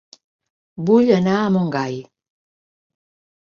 Vull 0.87 1.11
anar 1.17 1.35
a 1.43 1.53
Montgai 1.57 2.01